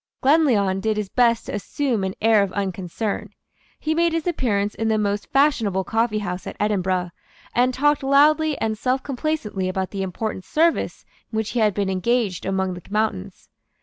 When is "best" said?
1.09-1.45